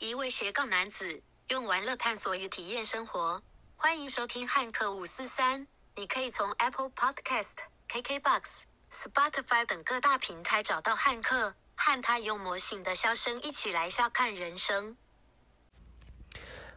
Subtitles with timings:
[0.00, 3.42] 一位斜杠男子用玩乐探索与体验生活。
[3.76, 5.66] 欢迎收听汉克五四三。
[5.94, 7.52] 你可以从 Apple Podcast、
[7.86, 14.96] KKBox、Spotify 等各大平台找到汉克，和他用魔性的笑声一起来笑看人生。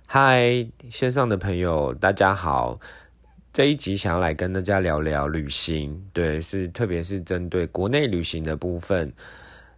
[0.05, 2.77] 嗨，线上的朋友，大家好。
[3.53, 9.15] 这一集想要来跟大家聊聊旅行，对，是特别是针对国内旅行的部分。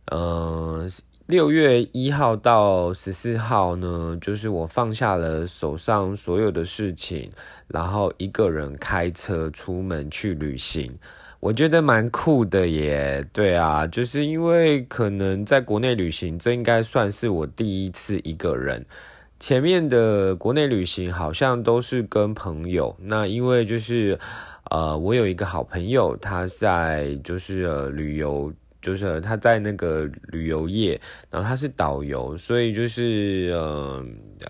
[0.06, 0.92] 嗯，
[1.28, 7.32] 六月一号到十四号呢，就是我放下了手上所有的事情，
[7.68, 10.96] 然后一个人开车出门去旅行。
[11.40, 18.86] 我觉得蛮酷的耶，对啊，就是因为可能在国内旅行，这应该算是我第一次一个人。
[19.40, 24.18] 前面的国内旅行好像都是跟朋友，那因为就是，
[24.70, 28.54] 呃，我有一个好朋友，他在就是呃旅游，
[28.86, 34.06] 就是他在那个旅游业，然后他是导游，所以就是呃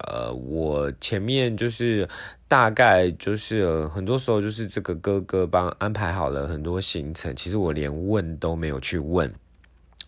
[0.06, 2.06] 呃，我前面就是
[2.50, 9.34] 大概就是很多时候就是这个哥哥帮安排好了很多行程，其实我连问都没有去问，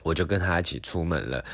[0.03, 1.45] 我就跟他一起出门了。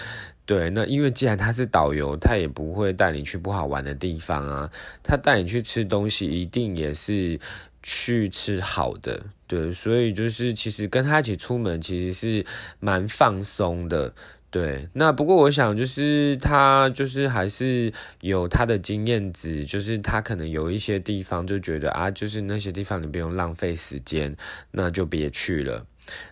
[0.47, 4.67] 对，那因为既然他是导游，他也不会带你去不好玩的地方啊。
[5.03, 7.39] 他带你去吃东西，一定也是
[7.83, 9.23] 去吃好的。
[9.53, 12.43] 对，所以就是其实跟他一起出门，其实是
[12.79, 14.11] 蛮放松的。
[14.49, 24.35] 对，那不过我想就是他就是还是有他的经验值，就是他可能有一些地方就觉得啊，就是那些地方你不用浪费时间，
[24.71, 25.85] 那就别去了。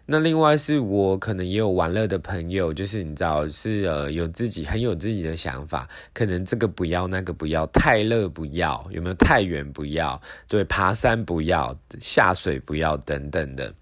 [0.06, 13.74] 那另外是我可能也有玩乐的朋友，就是你知道是呃有自己很有自己的想法，可能这个不要那个不要，太热不要，有没有太远不要，对，爬山不要，下水不要等等的，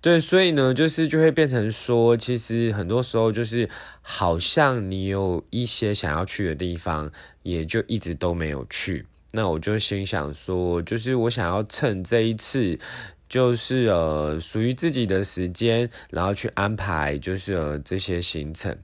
[0.00, 3.68] 对，所以呢就是就会变成说，其实很多时候就是
[4.00, 12.78] 好像你有一些想要去的地方，也就一直都没有去，那我就心想说，就是我想要趁这一次。
[13.28, 18.76] 就是呃，属于自己的时间，然后去安排，就是呃这些行程。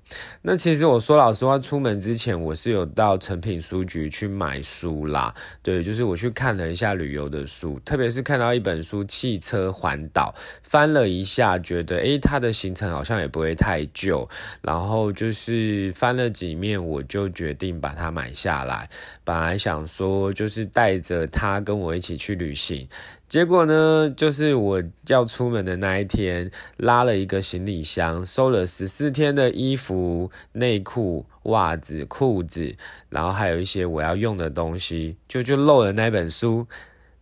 [0.42, 5.32] 那其实我说老实话，出门之前我是有到诚品书局去买书啦。
[5.62, 14.28] 对，就是我去看了一下旅游的书，特别是看到一本书《汽车环岛》，翻了一下，觉得诶，它的行程好像也不会太旧。
[14.62, 18.88] 然后就是翻了几面，我就决定把它买下来。
[19.22, 22.88] 本来想说就是带着它跟我一起去旅行。
[23.30, 32.74] 结果呢，就是我要出门的那一天，拉了一个行李箱，收了十四天的衣服、内裤、袜子、裤子，
[33.08, 36.66] 然后还有一些我要用的东西，就就漏了那本书。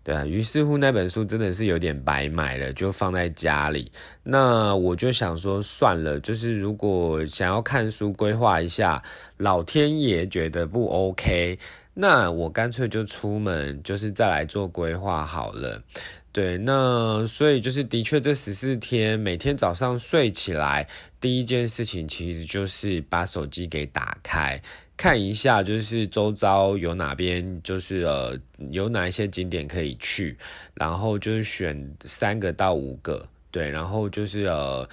[0.03, 3.93] 对啊，于是乎那本书真的是有点白买了，就放在家里。
[4.23, 9.03] 那我就想说，算了，就是如果想要看书，规划一下，
[9.37, 11.59] 老天爷觉得不 OK。
[12.01, 15.83] 那我干脆就出门，就是再来做规划好了。
[16.31, 20.87] 对，那所以就是的确这十四天，每天早上睡起来
[21.21, 24.63] 第一件事情，其实就是把手机给打开，
[24.97, 28.39] 看一下就是周遭有哪边就是呃
[28.71, 30.39] 有哪一些景点可以去，
[30.75, 34.89] 然后就是选三个到五个，对，然后就是呃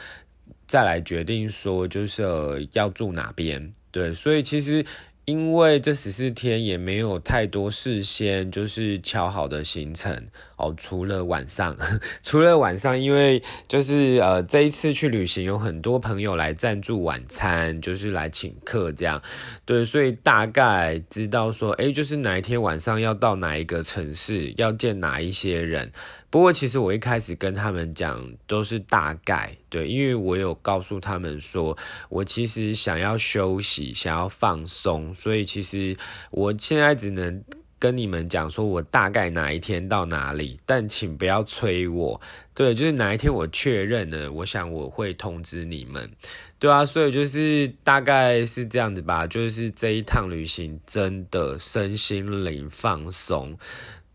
[0.65, 4.83] 再来决定说就是呃要住哪边，对，所以其实。
[5.25, 11.75] 因为这十四天也没有太多事先就是敲好的行程哦，除了晚上，
[12.21, 19.21] 除了晚上，因为就是呃这一次去旅行有很多朋友来赞助晚餐，就是来请客这样，
[19.65, 25.91] 对，所以大概知道说，哎，就是哪一天晚上要到哪一个城市，要见哪一些人。
[26.29, 31.77] 不过其实我一开始跟他们讲都是大概对，因为我有告诉他们说，
[32.09, 35.95] 我其实想要休息，想要放松，所以其实
[36.31, 37.41] 我现在只能
[37.79, 42.19] 跟你们讲说我大概哪一天到哪里，但请不要催我。
[42.53, 46.09] 对，就是哪一天我确认了，我想我会通知你们。
[46.57, 53.57] 对啊，所以就是大概是这样子吧，就是这一趟旅行真的身心灵放松。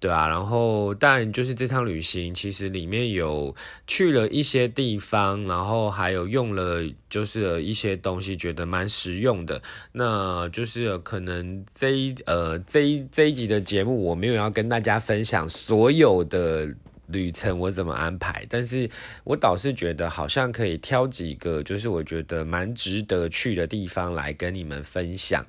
[0.01, 3.55] 对啊，然后但就是这趟旅行，其实里面有
[3.87, 9.61] 去了一些地方，然后还有用了就是一些东西，觉得蛮实用的。
[9.93, 16.75] 那就是可能这一呃这一这一集的节目，我没有要跟大家分享所有的
[17.09, 18.89] 旅程我怎么安排，但是
[19.25, 25.45] 我倒是觉得好像可以挑几个，就是我觉得蛮值得去的地方来跟你们分享。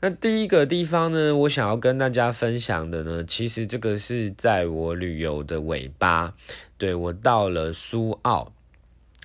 [0.00, 6.32] 那第一个地方呢，我想要跟大家分享的呢，其实这个是在我旅游的尾巴，
[6.76, 8.52] 对我到了苏澳。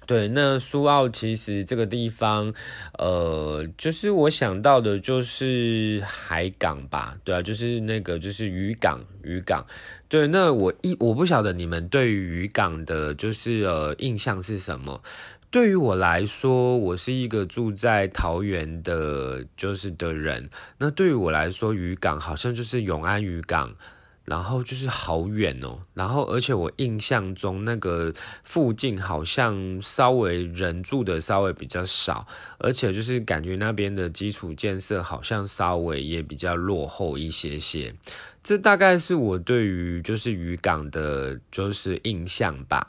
[0.06, 2.54] 对，那苏澳其实这个地方，
[2.98, 9.66] 呃，就是我想到的就是海港吧，对啊，就是那个就是渔港，渔港。
[10.10, 15.02] 对，那我一我不晓得你们对于渔港的，就是呃印象是什么？
[15.54, 20.50] 对于我来说，我是一个住在桃园的，就是的人。
[20.80, 23.76] 那对于我来说，渔港好像就是永安渔港。
[24.26, 32.26] 然后就是好远哦，然后而且我印象中那个附近好像稍微人住的稍微比较少，
[32.58, 37.94] 而且就是感觉那边的基础建设好像稍微也比较落后一些些。
[38.42, 42.88] 这大概是我对于就是渔港的就是印象吧。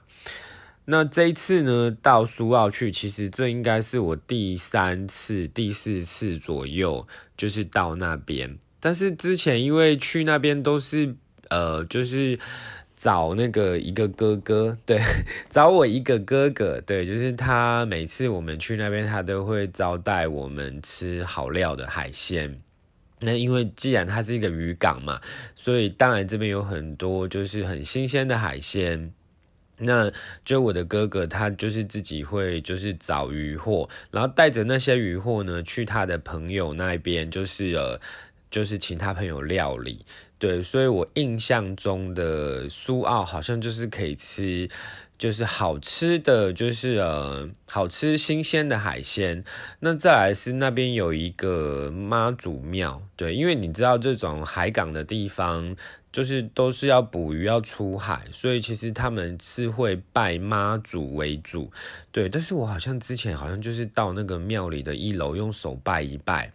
[0.86, 8.58] 那这一次呢，到苏澳去，其实这应该是我第三次、第四次左右，就是到那边。
[8.80, 11.16] 但是之前因为去那边都是。
[11.50, 12.38] 呃，就是
[12.96, 14.98] 找那个一个哥哥，对，
[15.50, 22.58] 找我一个哥哥，对，就是他每次我们去那边，他都会招待我们吃好料的海鲜。
[23.20, 25.20] 那因为既然它是一个渔港嘛，
[25.54, 29.12] 所以当然这边有很多就是很新鲜的海鲜。
[29.78, 30.10] 那
[30.44, 38.00] 就我的哥哥，他就是自己会就是找渔货，然后带着那些渔货呢，去他的朋友那边，就是呃，
[38.54, 40.06] 就是请他朋友料理。
[40.38, 44.68] 对，所以我印象中的苏澳好像就是可以吃，
[45.18, 49.42] 就是好吃的，就是呃好吃新鲜的海鲜。
[49.80, 55.74] 那再来是那边有一个妈祖庙，对，因为你知道这种海港的地方，
[56.12, 61.72] 就是都是要捕鱼要出海，所以其实他们是会拜妈祖为主。
[62.12, 66.52] 对，但是我好像之前好像就是到那个庙里的一楼用手拜一拜。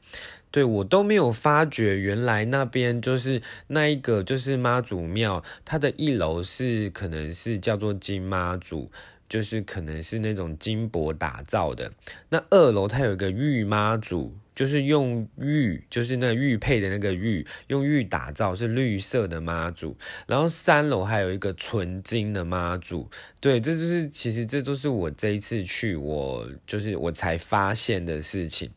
[0.51, 8.91] 对我都没有发觉，原来那边就是那一个就是妈祖庙，它的一楼是可能是叫做金妈祖，
[9.27, 11.91] 就是可能是那种金箔打造的。
[12.29, 19.95] 那二楼它有一个玉妈祖，就是用玉，就是那玉佩的那个玉，用玉打造是绿色的妈祖。
[20.25, 23.07] 然后三楼还有一个纯金的妈祖。
[23.39, 28.69] 对，这就是其实这都是我这一次去我就是我才发现的事情。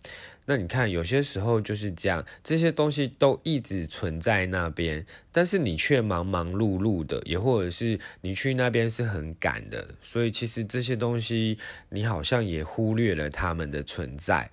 [0.44, 11.56] 那你看，有些时候就是这样，这些东西都一直存在那边，但是你却忙忙碌碌的，也或者是你去那边是很赶的，所以其实这些东西
[11.90, 14.50] 你好像也忽略了他们的存在。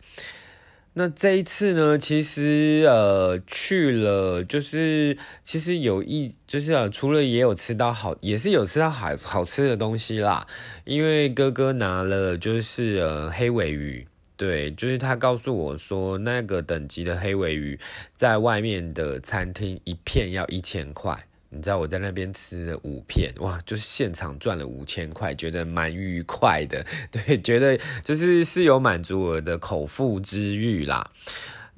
[0.93, 10.45] 那这一次呢，其实呃去了，就是其实有一就是呃，除了也有吃到好，也是有吃到好好吃的东西啦，
[10.85, 14.07] 因为哥哥拿了就是呃黑尾鱼。
[14.39, 17.77] 对，就是他告诉我说，那个等级的黑尾鱼，
[18.15, 21.25] 在外面的餐厅一片要一千块。
[21.49, 26.85] 你知道我在那边吃了五片，哇，就是现场赚了五千块，觉得蛮愉快的。
[27.11, 31.11] 对，觉得就是是有满足我的口腹之欲啦。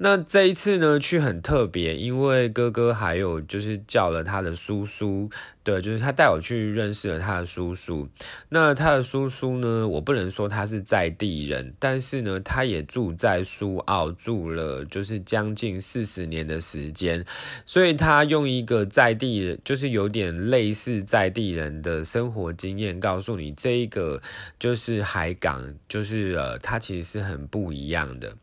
[0.04, 5.30] 那这一次呢，去很特别，因为哥哥还有就是叫了他的叔叔，
[5.62, 8.08] 对，就是他带我去认识了他的叔叔。
[8.48, 17.24] 那他的叔叔呢，我不能说他是在地人，但是呢，他也住在苏澳，住了就是将近四十年的时间，
[17.64, 24.20] 所以他用一个在地人，就是有点类似在地人的生活经验，告诉你这一个
[24.58, 28.34] 就是海港，就是呃，它其实是很不一样的。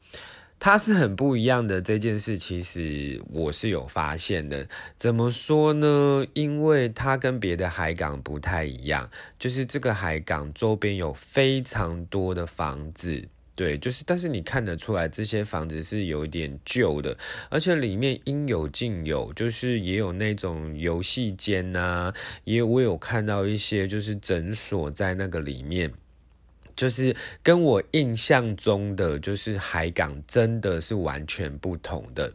[0.59, 4.67] 它是很不一样的这件事，其实我是有发现的。
[4.97, 6.25] 怎么说呢？
[6.33, 17.17] 因为它跟别的海港不太一样，就是这个海港周边有非常多的房子，对，就是但是你看得出来，这些房子是有点旧的，
[17.49, 25.93] 而且里面应有尽有，就是也有那种游戏间呐，也我有看到一些就是诊所在那个里面。
[26.79, 32.31] 就是跟我印象中的就是海港真的是完全不同的。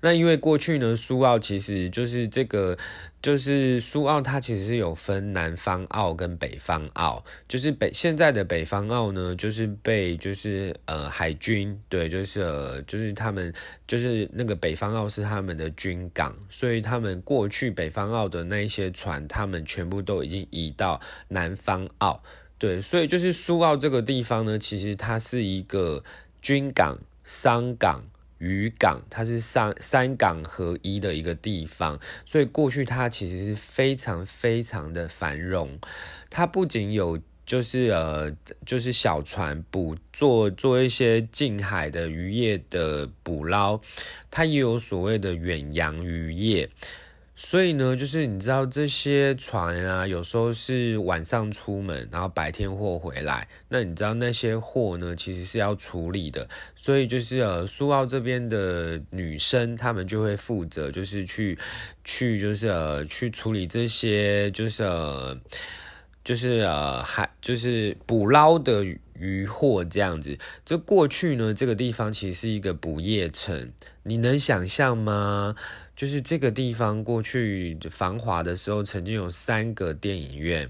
[0.00, 2.78] 那因为过去呢，苏澳其实就是这个，
[3.20, 13.52] 就是苏澳它其实是有分南方澳跟北方澳，就是北现在的北方澳呢，就是被就是呃海军对，就是呃就是他们
[13.88, 22.22] 就是那个北方澳是他们的军港，所以他们过去北方澳的那一些船，他们全部都已经移到南方澳。
[22.62, 26.04] 对，所以就是苏澳这个地方呢，其实它是一个
[26.40, 28.04] 军港、商港、
[28.38, 31.98] 渔港，它是三三港合一的一个地方。
[32.24, 35.76] 所以过去它其实是非常非常的繁荣。
[36.30, 38.30] 它不仅有就是呃
[38.64, 43.80] 就是小船捕做做一些近海的渔业的捕捞，
[44.30, 46.70] 它也有所谓的远洋渔业。
[47.44, 53.48] 所以呢，就是你知道这些船啊，有时候是晚上出门，然后白天货回来。
[53.68, 56.48] 那你知道那些货呢，其实是要处理的。
[56.76, 61.58] 所以就是呃，苏澳这边的女生，她们就会负责，就是去
[62.04, 65.36] 去就是呃去处理这些，就是呃
[66.22, 68.84] 就是呃海就是捕捞的
[69.14, 70.38] 渔获这样子。
[70.64, 73.72] 就过去呢，这个地方其实是一个捕业城，
[74.04, 75.56] 你能想象吗？
[75.94, 80.68] 就是这个地方过去繁华的时候，曾经有三个电影院，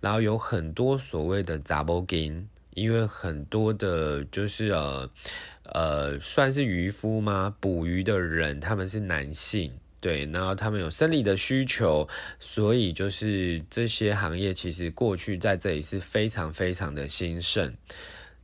[0.00, 5.10] 然后有很多所谓的杂波金，因为很多的，就是呃
[5.64, 7.54] 呃，算是渔夫吗？
[7.60, 12.06] 捕鱼的人他们是男性，对，然后他们有生理的需求，
[12.38, 17.74] 所以就是这些行业其实过去在这里是非常非常的兴盛。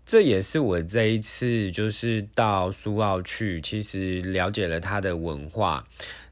[0.07, 5.87] 这也是我这一次就是到苏澳去，其实了解了它的文化，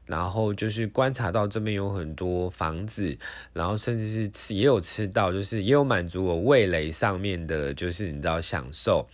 [0.05, 3.17] 然后就是观察到这边有很多房子，
[3.51, 9.07] 然后甚至是吃也有吃到，就是也有满足我味蕾上面的，就是你知道享受。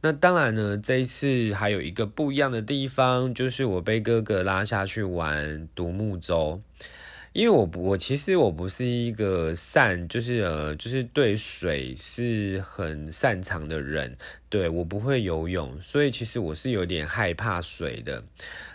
[0.00, 6.60] 那当然呢，这一次还有一个不一样的地方，就是我被哥哥拉下去玩独木舟。
[7.32, 14.16] 因为我我其实我不是一个善，就是呃，就是对水是很擅长的人，
[14.48, 18.22] 对我不会游泳，所以其实我是有点害怕水的。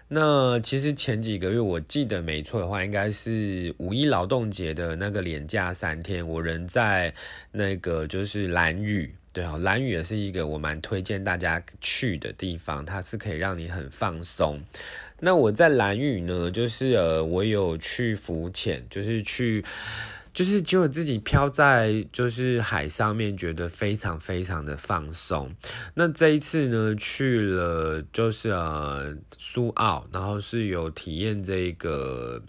[0.10, 7.14] 那其实前几个月我记得没错的话，应该是五一劳动节的那个连假三天，我人在
[7.52, 9.14] 那个就是蓝屿。
[9.34, 14.60] 对啊，蓝屿也是一个我蛮推荐大家去的地方，它是可以让你很放松。
[15.20, 19.66] 那我在蓝屿呢，就是呃，我有去浮潜，就是去，
[20.32, 25.52] 就是就自己漂在就是海上面，觉得非常非常的放松。
[25.96, 32.42] 那这一次呢，去了就是呃苏澳，然后是有体验这个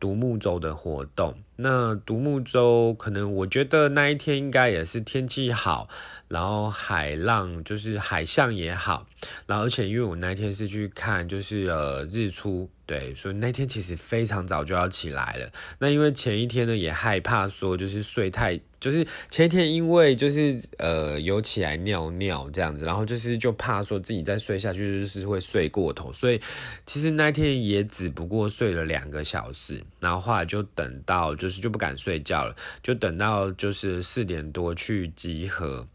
[0.00, 1.38] 独木舟的活动。
[1.62, 5.88] 那独木舟可能我觉得那一天应该也是天气好，
[6.28, 9.06] 然后海浪就是海象也好，
[9.46, 12.68] 然后而且因为我那天是去看就是呃日出。
[12.84, 15.50] 对，所以那天其实非常早就要起来了。
[15.78, 26.40] 那因为前一天呢，也害怕说就是睡太，就是前一天因为就是呃有起来尿尿这样子，然后就是就怕说自己再睡下去就是会睡过头，所以
[26.84, 35.86] 其实那天也只不过睡了两个小时，然后后来就等到就是就不敢睡觉了，就等到就是四点多去集合。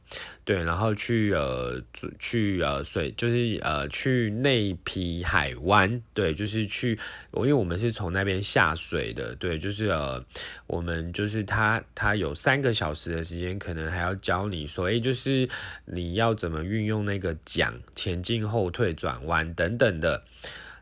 [0.46, 1.82] 对，然后去呃
[2.18, 6.98] 去呃水，就是呃去内皮海湾，对，就是去，
[7.34, 10.24] 因为我们是从那边下水的，对，就是呃
[10.66, 15.50] 我们就是他他有三个小时的时间，可能还要教你说，哎，就是
[15.86, 20.24] 你要怎么运用那个桨前进、后退、转弯等等的。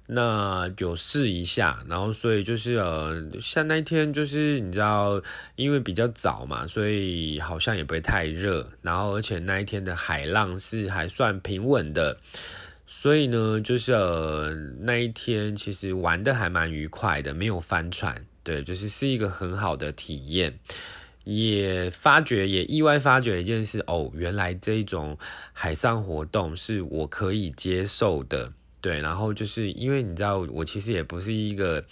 [0.08, 5.20] 那有试一下，然后所以就是呃，像那一天就是你知道，
[5.56, 12.20] 因为比较早嘛，所以好像也不会太热，然后而且那一天的海浪是还算平稳的，
[12.86, 20.60] 所以呢，就是呃那一天其实玩的还蛮愉快的，没有翻船，对，就是是一个很好的体验，
[21.26, 25.18] 也发觉也意外发觉一件事哦，原来这种
[25.52, 28.54] 海上活动是我可以接受的。
[28.80, 31.84] 对，然后就是因为你知道，我其实也不是一个，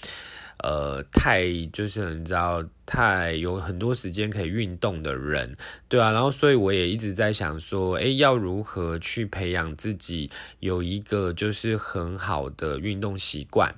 [0.60, 5.58] 呃，太就是你知道，太有很多时间可以运动的人，
[5.90, 13.74] 对啊，然后所以我也一直在想说，哎，要如何去培养自己有一个就是很好的运动习惯，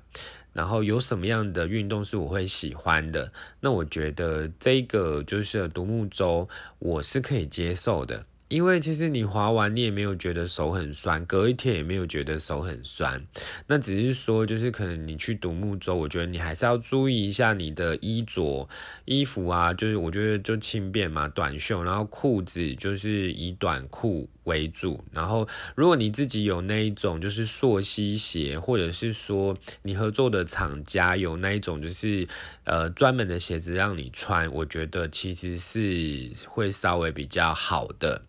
[0.55, 3.29] 然后有什么样的运动是我会喜欢的？
[3.59, 6.47] 那我觉得这个就是独木舟，
[6.79, 8.25] 我是可以接受的。
[8.47, 13.21] 因为其实你滑完，你也没有觉得手很酸，隔一天也没有觉得手很酸。
[13.65, 18.69] 那只是说，就是可能你去独木舟，我觉得你还是要注意一下你的衣着、
[19.05, 25.03] 衣服啊，就是我觉得就轻便嘛，短袖，然后裤子就是以短裤为主。
[25.11, 32.27] 然后如果你自己有那一种就是溯溪鞋，或者是说你合作的厂家有那一种就是
[32.63, 38.23] 呃专门的鞋子让你穿，我觉得其实是会稍微比较好的。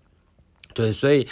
[0.77, 1.27] 对，所以，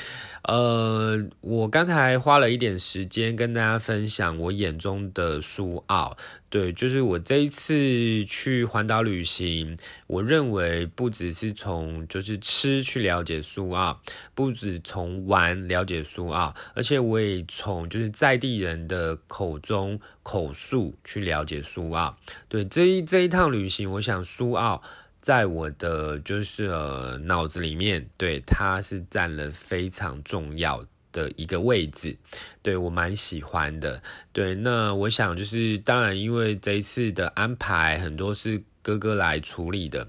[0.44, 6.16] 呃，我刚才花了一点时间跟大家分享我眼中的苏澳。
[6.48, 14.00] 对，就是我这一次去环岛旅行，我认为不只是从就是吃去了解苏澳，
[14.34, 22.16] 不止从玩了解苏澳，而且我也从就是在地人的口中口述去了解苏澳。
[22.48, 24.82] 对，这一这一趟旅行，我想苏澳。
[25.24, 32.14] 在我的就是呃脑子里面，对它是占了非常重要的一个位置，
[32.60, 34.02] 对我蛮喜欢的。
[34.34, 38.62] 对，那我想就是当然，因为这一次的安排很多是。
[38.84, 40.06] 哥哥来处理的，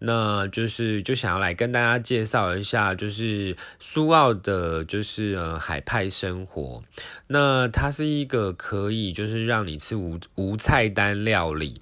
[0.00, 6.82] 那就是就想要来跟大家介绍一下，就是苏澳的，就是呃海派生活。
[7.28, 11.80] 那它是一个可以就是让你吃无无菜单料理，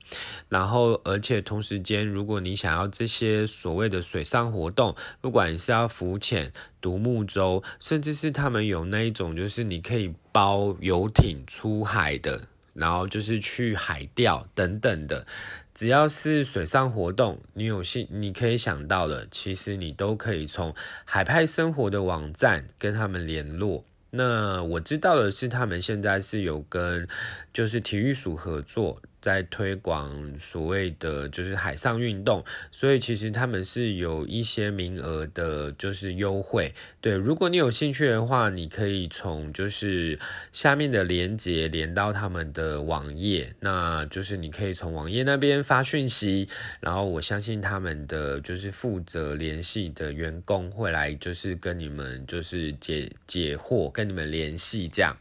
[0.51, 12.43] 然后而且同时间，如果你想要这些所谓的水上活动，不管是要浮潜、独木舟，甚至是他们有那一种就是你可以包游艇出海的。
[12.75, 15.27] 然后就是去海钓等等的，
[15.75, 23.85] 只要是水上活动，你有兴你可以想到的，其实你都可以从海派生活的网站跟他们联络。
[24.11, 27.09] 那我知道的是，他们现在是有跟
[27.53, 29.01] 就是体育署合作。
[29.25, 36.71] 在推广所谓的就是海上运动，所以其实他们是有一些名额的，就是优惠。
[37.01, 40.19] 对，如果你有兴趣的话，你可以从就是
[40.53, 46.47] 下面的连接连到他们的网页，那就是你可以从网页那边发讯息，
[46.81, 55.17] 然后我相信他们的就是负责联系的员工会来就是跟你们就是解解惑，跟你们联系这样。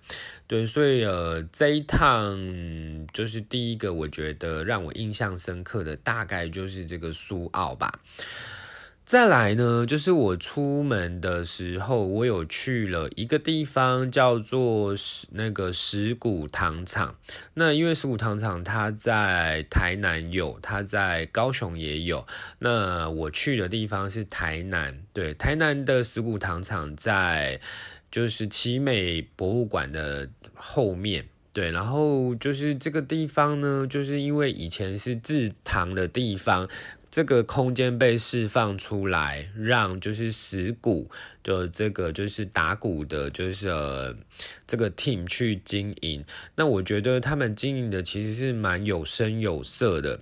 [0.46, 2.38] 对，所以呃，这一趟
[3.14, 8.00] 就是第一个，我觉得让我印象深刻的，大概就是这个苏澳吧。
[9.06, 14.96] 再来呢，就是我出门的时候，我有去了一个地方，叫做
[15.32, 17.16] 那个石鼓糖厂。
[17.56, 22.26] 那因为石鼓糖厂它在台南有，它在高雄也有。
[22.60, 27.60] 那我去的地方是台南，对，台南的石鼓糖厂在。
[28.14, 36.70] 就是奇美博物馆的后面，对，然后就是这个地方呢，就是因为以前是制糖的地方，
[37.10, 41.10] 这个空间被释放出来，让就是石鼓
[41.42, 44.16] 的这个就是打鼓的，就是呃
[44.68, 46.24] 这个 team 去经营。
[46.56, 50.20] 那我觉得他们经营的其实是蛮有声有色的。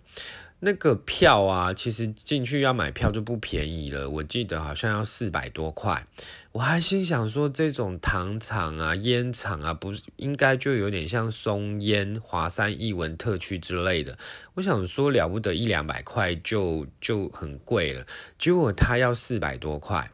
[0.63, 6.05] 那个票啊，其实进去要买票就不便宜了，我记得好像要四百多块。
[6.53, 14.18] 我还心想说，这种糖厂啊、烟厂啊，不是应该就有点像松烟、华山艺文特区之类的？
[14.55, 18.05] 我想说了不得，一两百块就就很贵了，
[18.37, 20.11] 结果他要四百多块。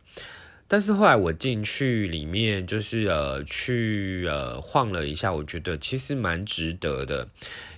[0.67, 7.27] 但是后来我进去里面，就是呃去呃晃了一下，我觉得其实蛮值得的，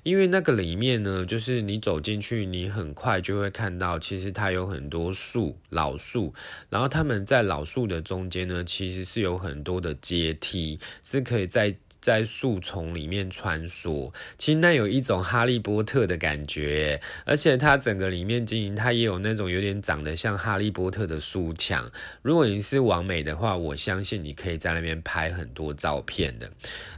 [0.03, 6.33] 因为那个里面呢，就是你走进去，你很快就会看到，其实它有很多树，老树，
[6.69, 11.75] 然后他们在老树的中间呢，其实是有很多的阶梯，是可以在。
[12.01, 21.91] 在树丛里面穿梭，其实那有一种哈利波特的感觉，而且它整个里面经营，它也有那种有点长得像哈利波特的书墙。
[22.21, 26.49] 如果你是完美的话，我相信你可以在那边拍很多照片的。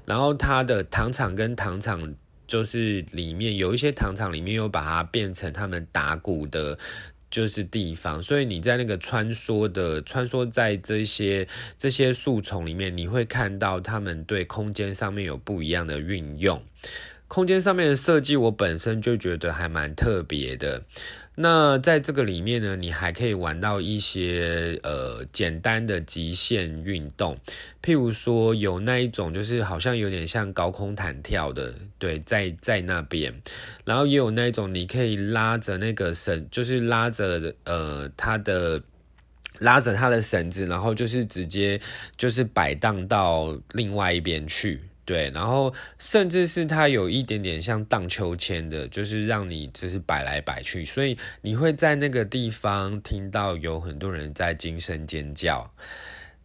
[0.06, 2.14] 然后它的糖厂跟糖厂，
[2.46, 6.78] 就是里面有一些糖厂里面又把它变成他们打鼓的。
[7.32, 16.62] 就是地方，所以你在那个穿梭的穿梭在这些这些树丛里面，你会看到他们对空间上面有不一样的运用。
[17.32, 20.84] 空间上面的设计，我本身就觉得还蛮特别的。
[21.36, 27.38] 那在这个里面呢，你还可以玩到一些呃简单的极限运动，
[27.82, 33.34] 譬如说有那一种就是好像有点像高空弹跳的，对，在在那边，
[33.86, 38.84] 然后也有那一种你可以拉着那个绳，就是拉着呃它的
[39.60, 41.80] 拉着它的绳子，然后就是直接
[42.18, 44.82] 就是摆荡到另外一边去。
[45.12, 55.70] 对，然后甚至是它有一点点像荡秋千的，就是让你就是摆来摆去，所以你会在那个地方听到有很多人在惊声尖叫。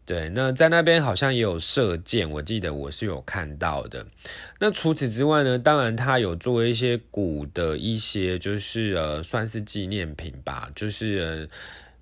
[0.04, 4.04] 对，那在那边好像也有射箭，我记得我是有看到的。
[4.58, 11.48] 那除此之外呢，当然它有做一些古的一些，就是呃，算是纪念品吧，就是。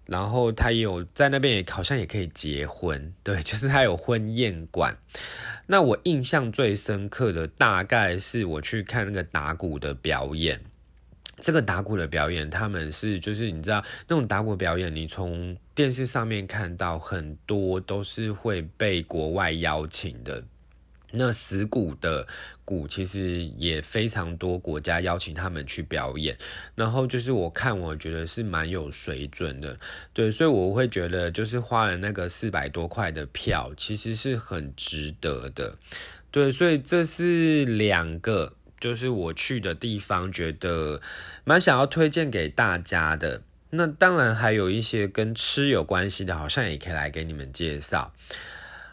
[0.07, 4.97] 然后他也有在那边也好像也可以结婚， 对， 就是他有婚宴馆。
[5.67, 10.61] 那我印象最深刻的大概是我去看那个打鼓的表演。
[11.41, 20.45] 这个打鼓的表演，他们是就是你知道那种打鼓表演，你从电视上面看到很多都是会被国外邀请的。
[21.17, 22.27] 那石鼓的
[22.65, 26.37] 鼓其实也非常多国家邀请他们去表演，
[26.75, 29.77] 然后就是我看我觉得是蛮有水准的，
[30.13, 35.77] 对，所以我会觉得就是花了那个四百多块的票，其实是很值得的，
[36.31, 41.01] 对，所以这是两个就是我去的地方，觉得
[41.45, 43.43] 蛮想要推荐给大家的。
[43.77, 48.13] 那当然还有一些跟吃有关系的，好像也可以来给你们介绍。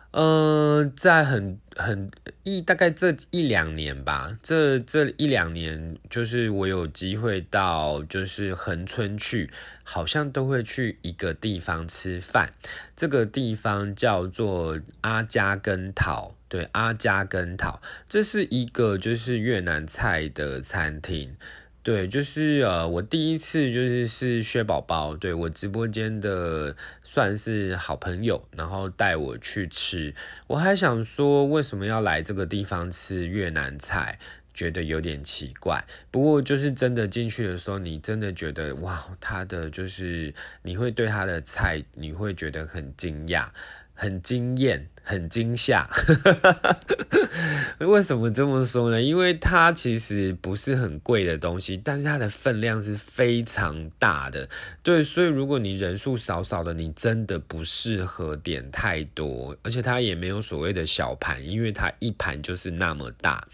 [0.09, 2.11] 嗯，在很很
[2.43, 9.49] 一大概这一两年吧，这这一两年，就是我有机会到就是横村去，
[9.83, 12.53] 好像都会去一个地方吃饭，
[12.95, 21.35] 这个地方叫做阿加根桃，对，阿加根桃，这是一个就是越南菜的餐厅。
[21.83, 30.13] 对，就是呃，我第一次就是是薛宝宝，对我直播间的算是好朋友，然后带我去吃。
[30.45, 34.19] 我还想说，为什么要来这个地方吃越南菜，
[34.53, 35.83] 觉得有点奇怪。
[36.11, 43.47] 不过就是真的进去的时候，你真的觉得哇，他的就是你会对他的菜，你会觉得很惊讶。
[43.93, 45.89] 很惊艳，很惊吓。
[47.79, 49.01] 为什么这么说呢？
[49.01, 54.47] 因为它其实不是很贵的东西，但是它的分量是非常大的。
[54.83, 63.47] 对，所以如果你人数少少的，你真的不适合点太多，而且它也没有所谓的小盘，因为它一盘就是那么大。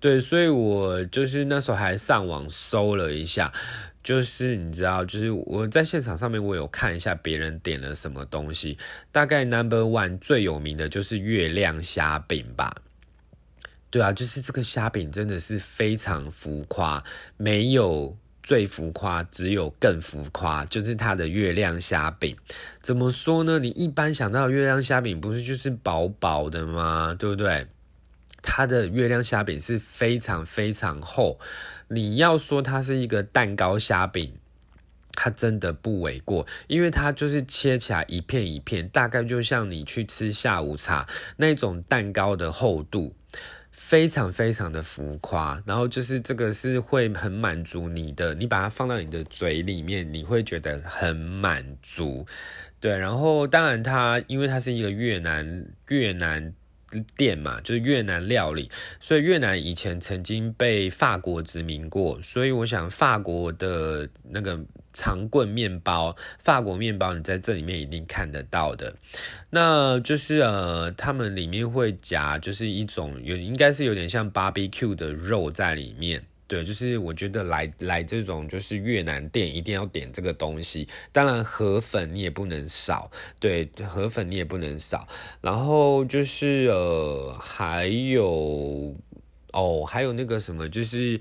[0.00, 3.52] 对，所以我就是那时候还上网搜了一下。
[4.02, 8.78] 就是你知道，就是我在现场上面，我有看一下别人点了什么东西。
[9.12, 12.74] 大概 Number One 最有名的就是月亮虾饼吧。
[13.90, 17.02] 对啊，就是这个虾饼真的是非常浮夸，
[17.36, 22.36] 没有最浮夸，只有更浮夸，就是它的月亮虾饼。
[22.80, 23.58] 怎么说呢？
[23.58, 27.14] 你一般想到月亮虾饼，不是就是薄薄的吗？
[27.18, 27.66] 对不对？
[28.42, 31.38] 它的月亮虾饼是非常非常厚。
[31.92, 34.32] 你要说它是一个蛋糕虾饼，
[35.14, 43.16] 它真的不为过，因为它就是切起来一片一片，大概就像你去吃下午茶那种蛋糕的厚度，
[43.72, 45.60] 非常非常的浮夸。
[45.66, 52.24] 然后就是这个是会很满足你的，你把它放到你的嘴里面，你会觉得很满足。
[52.78, 56.54] 对，然后当然它因为它是一个越南越南。
[57.16, 64.58] 店嘛，就是越南料理，所以越南以前曾经被法国殖民过，所以我想法国的那个
[64.92, 68.94] 长棍面包，法国面包，你在这里面一定看得到的。
[69.50, 76.22] 那就是呃，他们里面会夹，就是一种有应该是有点像 barbecue 的肉在里面。
[76.50, 83.08] 对，就是我觉得来来这种就是越南店一定要点这个东西，当然河粉你也不能少，
[83.38, 85.06] 对，河粉你也不能少，
[85.40, 88.96] 然后就是呃还有
[89.52, 91.20] 哦还有那个什么就是。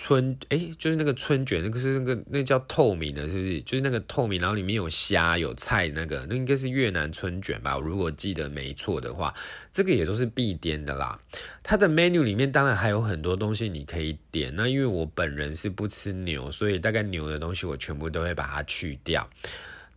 [0.00, 3.60] 春哎，就是那个春卷，那个是那个那叫透明的，是不是？
[3.62, 7.76] 就是那个透明，然后里面有虾有菜，那个那应该是越南春卷吧？
[7.76, 9.34] 如果记得没错的话，
[9.72, 11.20] 这个也都是必点的啦。
[11.64, 14.54] 它的 menu 里面当然还有很多东西你可以点。
[14.54, 19.28] 那因为我本人是不吃牛，所以大概牛的东西我全部都会把它去掉。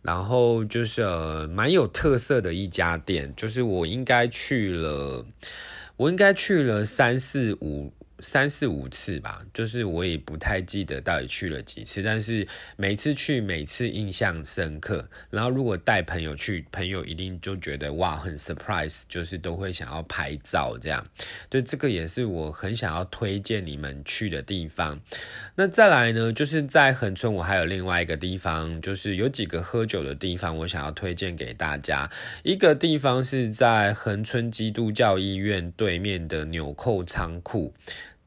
[0.02, 1.06] 然后就是
[1.46, 5.24] 蛮有特色的一家店，就是我应该去了，
[5.96, 7.92] 我应该去了三四五。
[8.22, 15.08] 三四五次吧，就是我也不太记得到底去了几次，但是每次去每次印象深刻。
[15.28, 21.06] 然后如果带朋友去，朋友一定就觉得哇很 surprise，就是都会想要拍照这样。
[21.50, 25.00] 对，这个也是我很想要推荐你们去的地方。
[25.56, 32.08] 那再来呢，就是在恒春，我还有另外一个地方，就是有几个喝酒的地方，我想要推荐给大家。
[32.44, 37.74] 一个地方是在恒春基督教医院对面的纽扣仓库。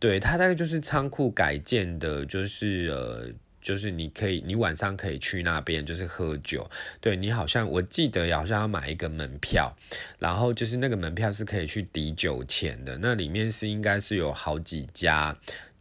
[0.06, 3.28] 对，它大概就是仓库改建的，就是呃，
[3.60, 6.70] 就是你可以，你晚上可以去那边，就是喝酒。
[7.02, 9.76] 对你好像我记得好像要买一个门票，
[10.20, 12.96] 然后就是那个门票是可以去抵酒钱的。
[13.02, 15.36] 那里面是应该是有好几家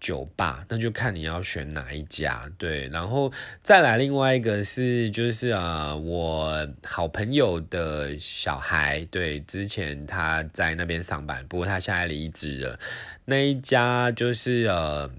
[0.05, 2.45] 酒吧，那就看你要选哪一家。
[2.59, 12.79] 对，然后再来另外一个是就是啊，我好朋友的小孩，对，之前他在那边上班，不过他现在离职了。
[13.25, 15.11] 那一家就是呃，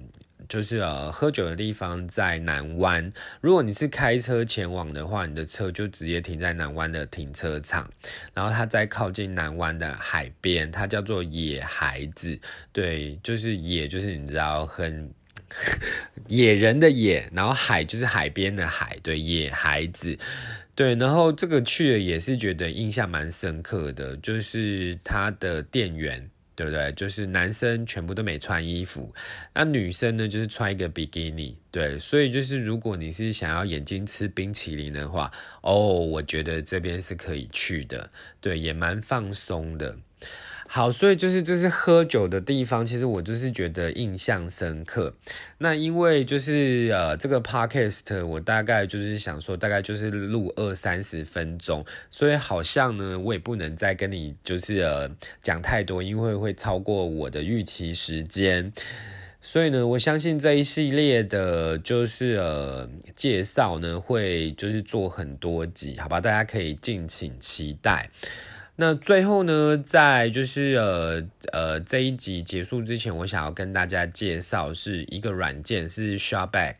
[0.47, 3.11] 就是呃，喝酒的地方在南湾。
[3.41, 7.89] 如果你是开车前往的话，你的车就直接停在南湾的停车场。
[8.33, 12.39] 然后它在靠近南湾的海边，它叫做野孩子。
[12.71, 15.11] 对，就是野，就是你知道很
[16.27, 18.97] 野人的野，然后海就是海边的海。
[19.01, 20.17] 对，野孩子。
[20.75, 26.29] 对，然后这个去了也是觉得印象蛮深刻的，就是它的店员。
[26.55, 26.91] 对不对？
[26.93, 29.13] 就是男生全部都没穿衣服，
[29.53, 31.57] 那女生呢，就是穿一个比基尼。
[31.69, 35.29] 对，所以就是如果你是想要眼睛吃冰淇淋的话，
[35.61, 38.09] 哦，我觉得这边是可以去的。
[38.39, 39.97] 对，也蛮放松的。
[40.67, 45.13] 好，所以就是就是喝酒的地方，其实我就是觉得印象深刻。
[45.59, 55.09] 那因为就是呃这个 podcast 我大概就是想说大概就是录二三十分钟，所以好像呢我也不能再跟你就是呃
[55.41, 58.73] 讲太多，因为会超过我的预期时间。
[59.39, 66.19] 所以呢，我相信这一系列的，就是呃介绍呢，会就是做很多集，好吧？
[66.19, 68.09] 大家可以敬请期待。
[68.75, 76.75] 那最后呢，在就是呃呃这一集结束之前，我想要跟大家介绍是一个软件，是 Shopback。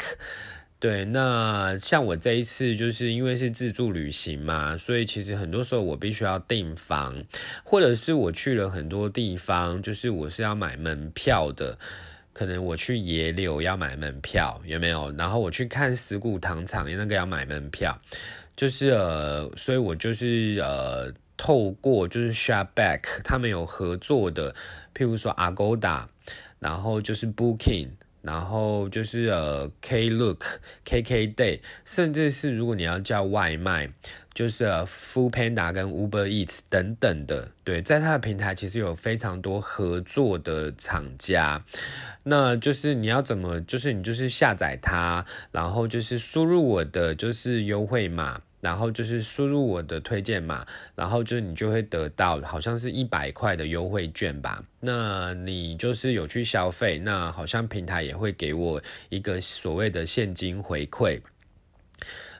[0.77, 7.23] 对，那像我这一次就是因为是自助旅行嘛，所以其实很多时候我必须要订房，
[7.63, 11.77] 或者是我去了很多地方，就是我是要买门票的。
[12.33, 15.09] 可能我去野柳要买门票，有没有？
[15.13, 17.97] 然后我去看石鼓糖厂，那个要买门票，
[18.57, 24.53] 就是呃，所以我就是呃，透过就是 Shopback 他们有合作的，
[24.93, 26.05] 譬如说 Agoda，
[26.59, 27.89] 然后就是 Booking。
[28.25, 30.39] 然后就是呃，Klook、
[30.83, 33.87] KKday，甚至是如果你要叫外卖，
[34.33, 41.63] 就是，Food Panda 跟 Uber Eats 等等的，对，在它的平台其实有非常多合作的厂家。
[42.23, 48.41] 那就是你要怎么，就是你就是下载它，然后就是输入我的就是优惠码。
[48.65, 54.63] 然后就是输入我的推荐码，然后就是你就会得到好像是一百块的优惠券吧。
[54.79, 61.21] 那你就是有去消费，那好像平台也会给我一个所谓的现金回馈。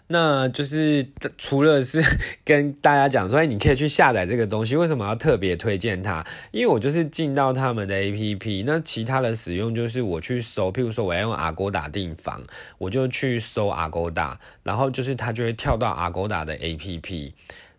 [0.08, 2.00] 那就是除了是
[2.46, 6.26] 跟大家讲说，哎，你可以去下载这个东西，为什么要特别推荐它？
[6.52, 12.44] 因为我就是进到他们的 A P P，那其他的使用就是我去搜，譬如说我要用阿勾打订房，
[12.78, 17.34] 我就去搜阿勾打，然后就是它就会跳到阿勾打的 A P P。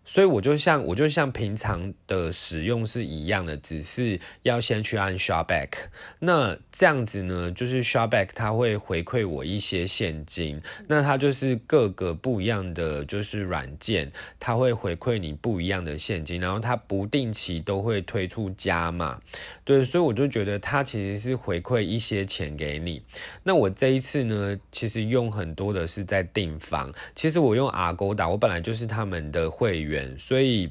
[0.07, 5.89] 所以我就像我就像平常的使用是一样的，只是要先去按 Shopback。
[6.19, 10.61] 那这样子呢，就是 Shopback 它会回馈我一些现金。
[10.87, 19.19] 那它就是各个不一样的就是软件，它会回馈你不一样的现金，然后它不定期都会推出加码。
[19.65, 23.03] 对，所以我就觉得它其实是回馈一些钱给你。
[23.43, 26.93] 那我这一次呢，其实用很多的是在订房。
[27.13, 29.96] 其实我用阿勾达，我本来就是他们的会员。
[30.19, 30.69] 所以，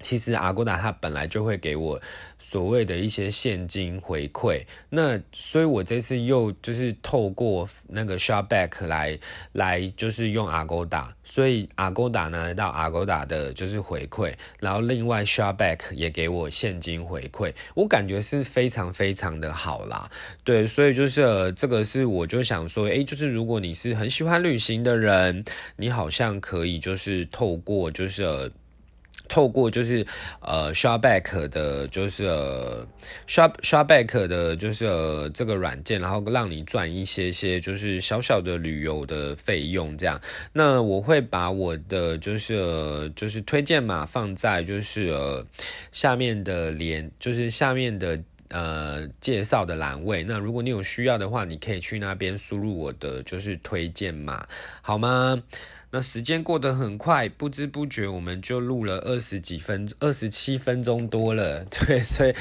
[0.00, 2.00] 其实阿古达它本来就会给我
[2.38, 4.64] 所谓的一些现金回馈。
[4.88, 9.18] 那所以，我这次又就是透过那个 Shopback 来
[9.52, 11.14] 来，就是用阿古达。
[11.22, 17.52] 所以阿古达拿到阿古达的就是回馈，然后另外 Shopback 也给我现金回馈。
[17.74, 20.10] 我感觉是非常非常的好啦。
[20.42, 25.44] 对，所以就是这个是我就想说，诶，就是如果你是很喜欢旅行的人，
[25.76, 28.50] 你好像可以就是透过就是。
[29.30, 30.04] 透过就是
[30.42, 32.26] 呃刷 back 的，就是
[33.26, 34.84] 刷刷 back 的，就是
[35.32, 40.20] 这个软件，然后让你赚一些些，就是小小的旅游的费用这样。
[40.52, 45.46] 那我会把我的就是就是推荐码放在就是呃
[45.92, 50.22] 下面的连，就是下面的呃介绍的栏位。
[50.22, 54.46] 那如果你有需要的话，你可以去那边输入我的就是推荐码，
[54.82, 55.42] 好吗？
[55.92, 61.64] 那时间过得很快，不知不觉我们就录了二十几分，二十七分钟多了。
[61.70, 62.32] 对，所以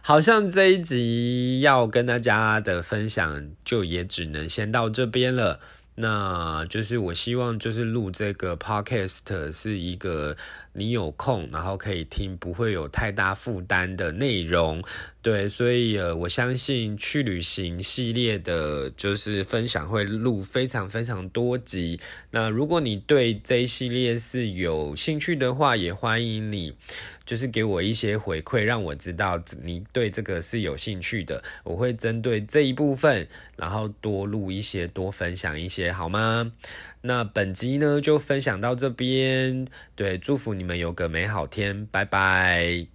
[0.00, 5.60] 好像这一集要跟大家的分享，就也只能先到这边了。
[5.94, 10.36] 那就是我希望，就是录这个 podcast 是一个
[10.72, 14.82] 你有空，然后可以听，不会有太大负担的内容。
[15.22, 21.98] 对，所以呃，我相信去旅行系列的，就是分享会录非常非常多集。
[22.30, 26.74] 那如果你对这一系列是有兴趣的话，也欢迎你，
[27.26, 31.42] 就是给我一些回馈，让我知道你对这个是有兴趣的。
[31.62, 36.52] 我会针对这一部分，然后多录一些，多分享一些，好吗？
[37.00, 39.66] 那本集呢就分享到这边。
[39.94, 42.93] 对，祝福你们有个美好天，拜拜。